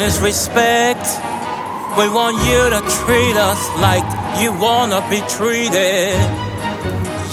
is 0.09 0.21
respect. 0.21 1.07
We 1.99 2.09
want 2.09 2.37
you 2.49 2.61
to 2.75 2.81
treat 2.99 3.37
us 3.37 3.61
like 3.87 4.07
you 4.41 4.51
wanna 4.67 5.01
be 5.11 5.21
treated. 5.37 6.17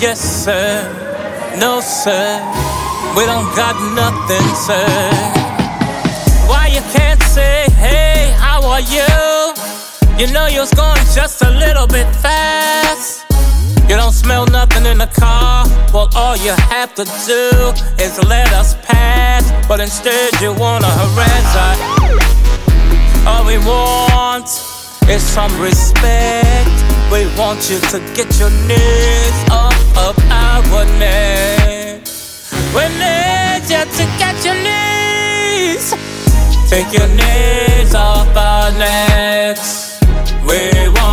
Yes, 0.03 0.19
sir. 0.43 0.67
No, 1.57 1.79
sir. 1.79 2.27
We 3.15 3.23
don't 3.31 3.49
got 3.55 3.75
nothing, 4.03 4.47
sir. 4.67 4.87
Why 6.49 6.67
you 6.75 6.83
can't 6.97 7.23
say, 7.35 7.55
hey, 7.85 8.33
how 8.45 8.59
are 8.71 8.85
you? 8.95 9.13
You 10.19 10.27
know 10.33 10.47
you 10.47 10.59
was 10.59 10.73
going 10.73 11.03
just 11.19 11.41
a 11.43 11.51
little 11.51 11.87
bit 11.87 12.07
fast. 12.25 13.23
You 13.87 13.95
don't 13.95 14.17
smell 14.23 14.45
nothing 14.47 14.85
in 14.85 14.97
the 14.97 15.11
car. 15.23 15.65
Well, 15.93 16.09
all 16.15 16.35
you 16.35 16.53
have 16.73 16.93
to 16.95 17.05
do 17.31 17.41
is 18.03 18.13
let 18.27 18.51
us 18.51 18.75
pass. 18.83 19.43
But 19.69 19.79
instead, 19.79 20.29
you 20.41 20.51
wanna 20.53 20.91
harass 21.01 21.55
us. 21.69 22.04
All 23.27 23.43
we 23.43 23.57
want 23.57 24.45
is 25.09 25.23
some 25.23 25.51
respect. 25.59 26.69
We 27.11 27.25
want 27.37 27.69
you 27.69 27.79
to 27.91 27.99
get 28.13 28.29
your 28.39 28.51
knees 28.67 29.37
off 29.49 29.77
of 29.97 30.15
our 30.29 30.85
neck. 30.99 32.05
We 32.75 32.83
need 33.01 33.63
you 33.73 33.83
to 33.97 34.05
get 34.21 34.35
your 34.45 34.57
knees. 34.67 35.93
Take 36.69 36.93
your 36.93 37.07
knees 37.07 37.95
off 37.95 38.35
our 38.35 38.71
necks. 38.77 39.99
We 40.47 40.89
want 40.89 41.04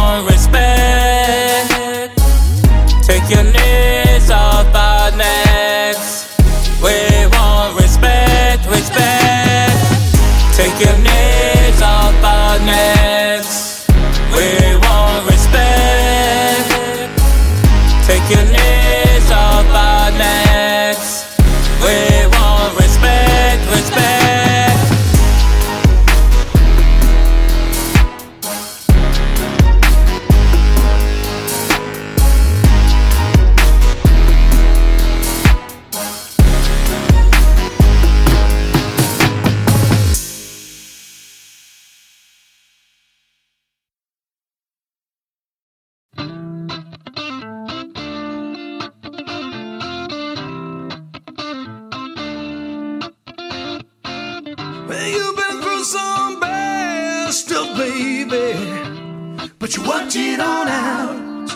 but 59.62 59.76
you 59.76 59.82
watch 59.84 60.16
it 60.16 60.40
on 60.40 60.66
out. 60.66 61.48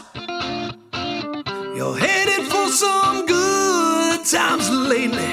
You're 1.74 1.98
headed 1.98 2.46
for 2.46 2.68
some 2.68 3.26
good 3.26 4.24
times 4.24 4.70
lately, 4.70 5.24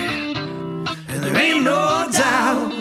and 1.07 1.23
there 1.23 1.37
ain't 1.37 1.63
no 1.63 2.07
doubt. 2.11 2.72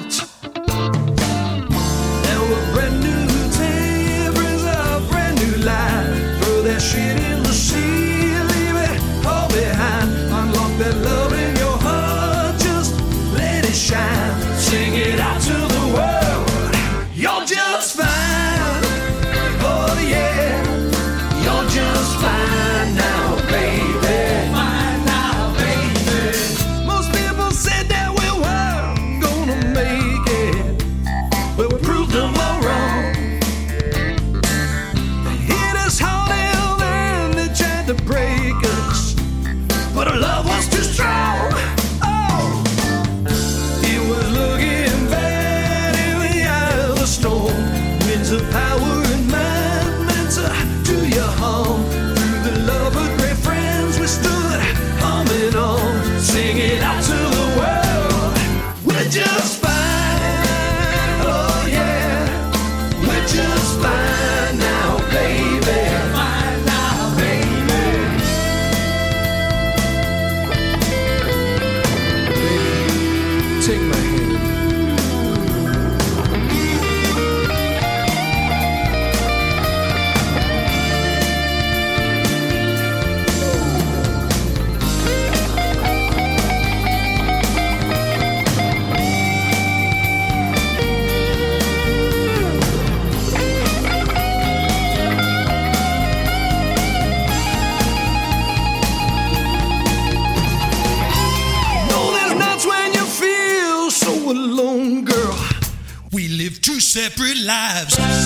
lives. 107.30 108.21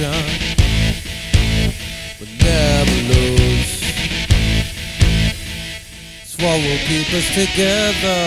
attention, 0.00 1.72
but 2.18 2.28
never 2.44 2.98
lose. 3.08 3.82
It's 6.22 6.36
what 6.38 6.56
will 6.62 6.82
keep 6.86 7.08
us 7.14 7.28
together. 7.34 8.22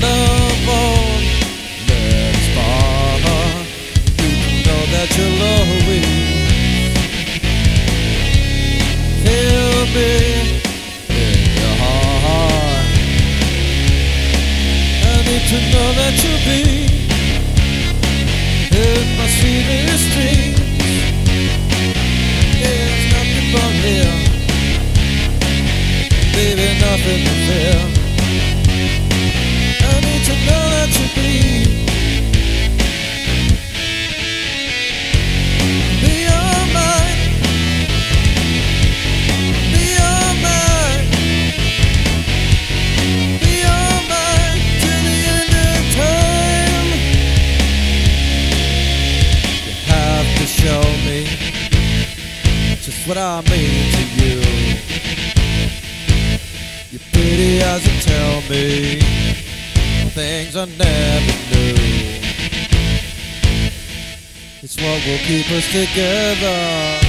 Love 0.00 0.68
on, 0.68 1.22
let 1.88 2.34
us 2.34 2.46
follow. 2.56 3.44
You 4.20 4.30
know 4.64 4.82
that 4.94 5.08
you'll 5.16 5.42
always 5.54 6.08
feel 9.24 9.78
me 9.94 10.12
in 11.10 11.36
your 11.60 11.76
heart. 11.82 12.86
I 15.04 15.22
need 15.26 15.44
to 15.48 15.58
know 15.72 15.88
that 15.92 16.14
you'll 16.22 16.44
be 16.78 16.83
nothing 26.96 27.24
to 27.24 27.30
feel 27.46 27.93
As 57.62 57.86
you 57.86 58.00
tell 58.00 58.40
me 58.50 58.98
things 60.10 60.56
I 60.56 60.64
never 60.64 61.34
knew. 61.50 61.74
It's 64.62 64.76
what 64.76 65.06
will 65.06 65.18
keep 65.18 65.50
us 65.50 65.66
together. 65.70 67.03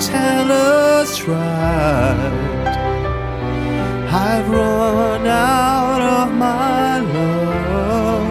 tell 0.00 0.50
us 0.50 1.22
right. 1.22 2.32
I've 4.08 4.48
run 4.48 5.26
out 5.26 6.00
of 6.00 6.34
my 6.34 7.00
love. 7.00 8.26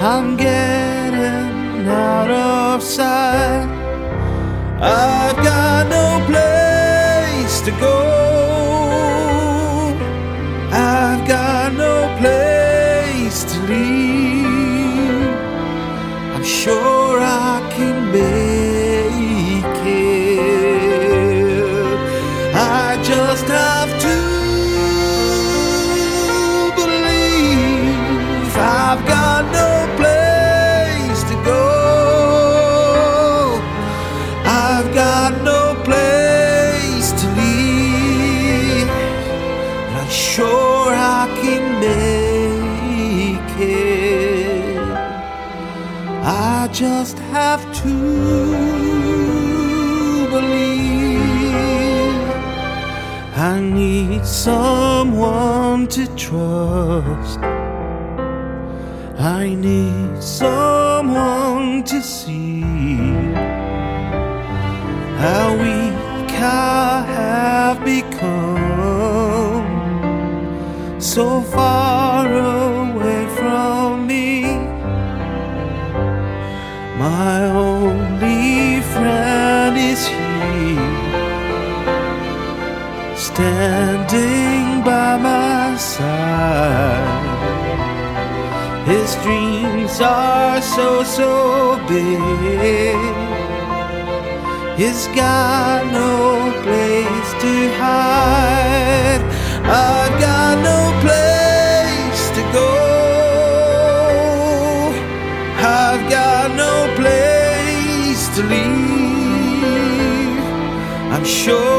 I'm 0.00 0.36
getting 0.36 1.88
out 1.88 2.30
of 2.30 2.82
sight. 2.82 3.68
I 4.80 5.15
someone 54.46 55.88
to 55.88 56.06
trust. 56.14 57.25
So, 90.76 91.02
so 91.04 91.30
big. 91.88 93.14
He's 94.76 95.06
got 95.16 95.86
no 96.00 96.52
place 96.64 97.30
to 97.42 97.52
hide. 97.80 99.22
I've 99.64 100.14
got 100.26 100.54
no 100.70 100.80
place 101.04 102.22
to 102.36 102.42
go. 102.58 102.70
I've 105.78 106.04
got 106.10 106.46
no 106.64 106.74
place 107.00 108.22
to 108.36 108.42
leave. 108.52 109.76
I'm 111.14 111.24
sure 111.24 111.75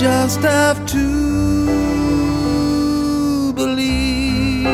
just 0.00 0.40
have 0.40 0.86
to 0.86 0.96
believe. 3.52 4.64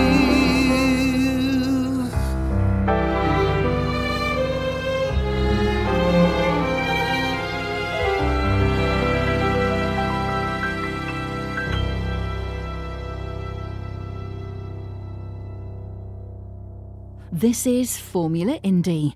This 17.32 17.66
is 17.66 17.98
Formula 17.98 18.61
Indie. 18.62 19.15